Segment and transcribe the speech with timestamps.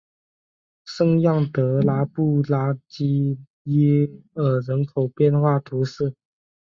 [0.83, 6.15] 圣让德拉布拉基耶尔人口变化图示